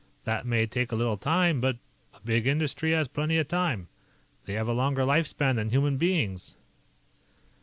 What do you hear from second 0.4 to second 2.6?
may take a little time, but a big